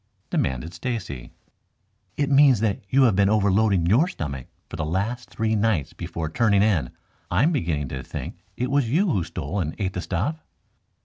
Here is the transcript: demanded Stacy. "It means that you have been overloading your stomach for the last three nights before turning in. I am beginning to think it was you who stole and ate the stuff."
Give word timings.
demanded 0.31 0.73
Stacy. 0.73 1.31
"It 2.17 2.31
means 2.31 2.59
that 2.59 2.79
you 2.89 3.03
have 3.03 3.15
been 3.15 3.29
overloading 3.29 3.85
your 3.85 4.07
stomach 4.07 4.47
for 4.67 4.75
the 4.75 4.83
last 4.83 5.29
three 5.29 5.55
nights 5.55 5.93
before 5.93 6.27
turning 6.27 6.63
in. 6.63 6.89
I 7.29 7.43
am 7.43 7.51
beginning 7.51 7.89
to 7.89 8.01
think 8.01 8.39
it 8.57 8.71
was 8.71 8.89
you 8.89 9.11
who 9.11 9.23
stole 9.23 9.59
and 9.59 9.75
ate 9.77 9.93
the 9.93 10.01
stuff." 10.01 10.43